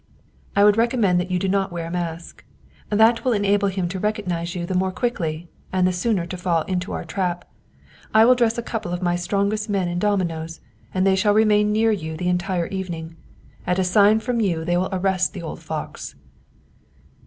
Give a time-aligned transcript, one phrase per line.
[0.55, 2.43] I would recommend that you do not wear a mask.
[2.89, 6.37] That will en able him to recognize you the more quickly, and the sooner to
[6.37, 7.47] fall into our trap.
[8.11, 10.59] I will dress a couple of my strongest men in dominos,
[10.91, 13.15] and they shall remain near you the entire evening.
[13.67, 16.15] At a sign from you they will arrest the old fox."